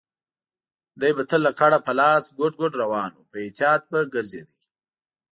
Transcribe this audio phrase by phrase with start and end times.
[0.99, 4.55] دی به تل لکړه په لاس ګوډ ګوډ روان و، په احتیاط به ګرځېده.